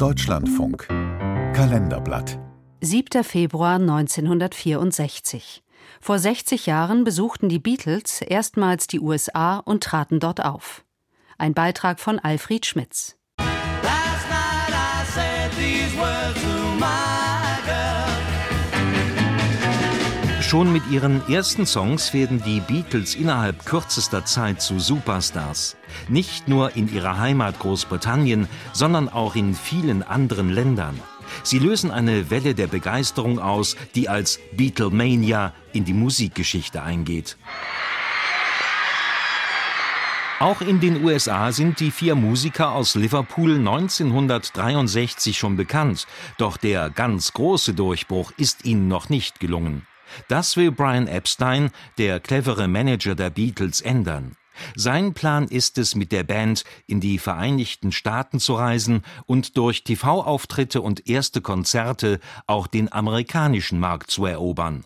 [0.00, 2.38] Deutschlandfunk Kalenderblatt
[2.80, 3.22] 7.
[3.22, 5.62] Februar 1964.
[6.00, 10.86] Vor 60 Jahren besuchten die Beatles erstmals die USA und traten dort auf.
[11.36, 13.18] Ein Beitrag von Alfred Schmitz.
[20.50, 25.76] Schon mit ihren ersten Songs werden die Beatles innerhalb kürzester Zeit zu Superstars.
[26.08, 31.00] Nicht nur in ihrer Heimat Großbritannien, sondern auch in vielen anderen Ländern.
[31.44, 37.36] Sie lösen eine Welle der Begeisterung aus, die als Beatlemania in die Musikgeschichte eingeht.
[40.40, 46.08] Auch in den USA sind die vier Musiker aus Liverpool 1963 schon bekannt,
[46.38, 49.86] doch der ganz große Durchbruch ist ihnen noch nicht gelungen.
[50.28, 54.36] Das will Brian Epstein, der clevere Manager der Beatles, ändern.
[54.76, 59.84] Sein Plan ist es, mit der Band in die Vereinigten Staaten zu reisen und durch
[59.84, 64.84] TV-Auftritte und erste Konzerte auch den amerikanischen Markt zu erobern.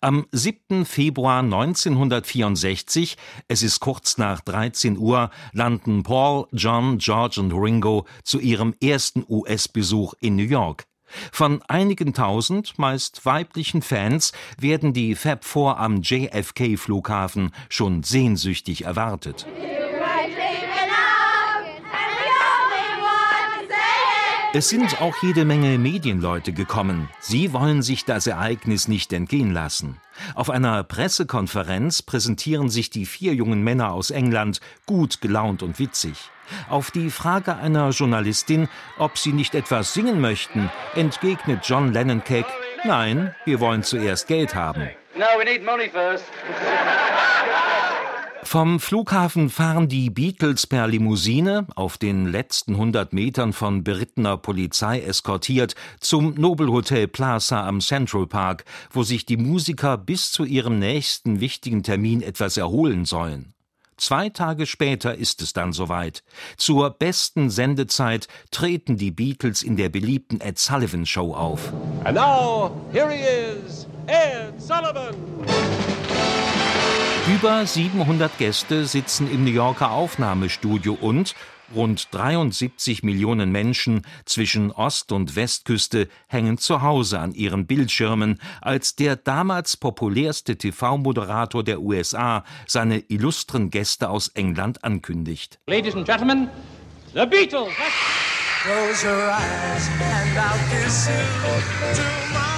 [0.00, 0.84] Am 7.
[0.84, 3.16] Februar 1964,
[3.46, 9.24] es ist kurz nach 13 Uhr, landen Paul, John, George und Ringo zu ihrem ersten
[9.28, 10.86] US-Besuch in New York.
[11.32, 19.46] Von einigen tausend, meist weiblichen Fans werden die Fab Four am JFK-Flughafen schon sehnsüchtig erwartet.
[24.54, 27.10] Es sind auch jede Menge Medienleute gekommen.
[27.20, 30.00] Sie wollen sich das Ereignis nicht entgehen lassen.
[30.34, 36.30] Auf einer Pressekonferenz präsentieren sich die vier jungen Männer aus England gut gelaunt und witzig.
[36.70, 42.46] Auf die Frage einer Journalistin, ob sie nicht etwas singen möchten, entgegnet John Lennon keck,
[42.84, 44.88] nein, wir wollen zuerst Geld haben.
[45.14, 46.24] No, we need money first.
[48.50, 55.02] Vom Flughafen fahren die Beatles per Limousine, auf den letzten 100 Metern von berittener Polizei
[55.02, 61.40] eskortiert, zum Nobelhotel Plaza am Central Park, wo sich die Musiker bis zu ihrem nächsten
[61.40, 63.52] wichtigen Termin etwas erholen sollen.
[63.98, 66.24] Zwei Tage später ist es dann soweit.
[66.56, 71.70] Zur besten Sendezeit treten die Beatles in der beliebten Ed Sullivan Show auf.
[72.04, 75.14] And now, here he is, Ed Sullivan.
[77.34, 81.34] Über 700 Gäste sitzen im New Yorker Aufnahmestudio und
[81.74, 88.96] Rund 73 Millionen Menschen zwischen Ost- und Westküste hängen zu Hause an ihren Bildschirmen, als
[88.96, 95.58] der damals populärste TV-Moderator der USA seine illustren Gäste aus England ankündigt.
[95.66, 96.48] Ladies and Gentlemen,
[97.12, 97.68] the Beatles!
[98.62, 101.92] Close your eyes and I'll kiss you
[102.32, 102.57] tomorrow.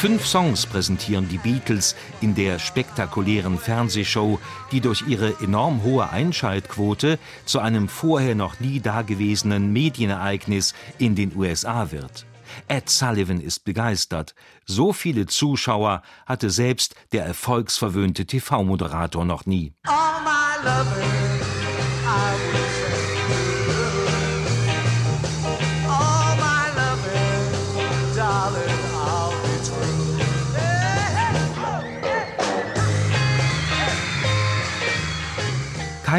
[0.00, 4.38] Fünf Songs präsentieren die Beatles in der spektakulären Fernsehshow,
[4.72, 11.36] die durch ihre enorm hohe Einschaltquote zu einem vorher noch nie dagewesenen Medienereignis in den
[11.36, 12.24] USA wird.
[12.66, 14.34] Ed Sullivan ist begeistert.
[14.64, 19.74] So viele Zuschauer hatte selbst der erfolgsverwöhnte TV-Moderator noch nie.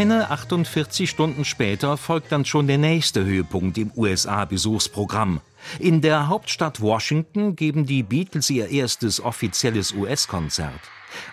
[0.02, 5.42] Keine 48 Stunden später folgt dann schon der nächste Höhepunkt im USA-Besuchsprogramm.
[5.78, 10.80] In der Hauptstadt Washington geben die Beatles ihr erstes offizielles US-Konzert.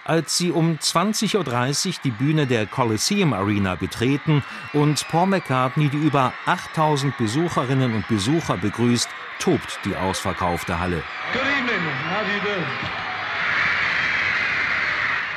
[0.05, 5.97] Als sie um 20.30 Uhr die Bühne der Coliseum Arena betreten und Paul McCartney die
[5.97, 9.09] über 8000 Besucherinnen und Besucher begrüßt,
[9.39, 11.03] tobt die ausverkaufte Halle.
[11.33, 11.87] Good evening.
[12.11, 13.08] How do you do?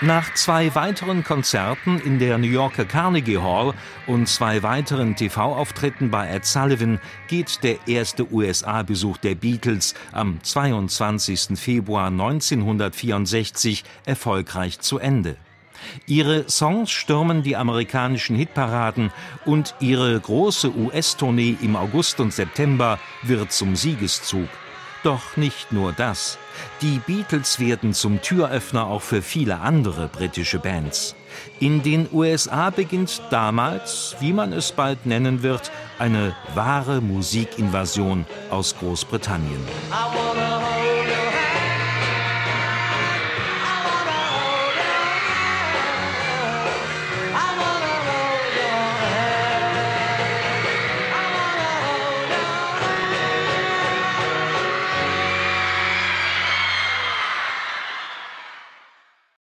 [0.03, 3.75] Nach zwei weiteren Konzerten in der New Yorker Carnegie Hall
[4.07, 11.49] und zwei weiteren TV-Auftritten bei Ed Sullivan geht der erste USA-Besuch der Beatles am 22.
[11.55, 15.37] Februar 1964 erfolgreich zu Ende.
[16.07, 19.11] Ihre Songs stürmen die amerikanischen Hitparaden
[19.45, 24.49] und ihre große US-Tournee im August und September wird zum Siegeszug.
[25.03, 26.37] Doch nicht nur das.
[26.81, 31.15] Die Beatles werden zum Türöffner auch für viele andere britische Bands.
[31.59, 38.75] In den USA beginnt damals, wie man es bald nennen wird, eine wahre Musikinvasion aus
[38.77, 39.61] Großbritannien.